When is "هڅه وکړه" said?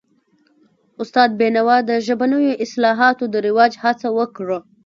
3.83-4.57